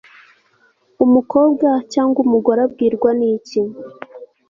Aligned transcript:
umukobwa 1.05 1.69
cyangwa 1.93 2.17
umugore 2.25 2.59
abwirwa 2.67 3.09
ni 3.17 3.27
iki 3.35 3.61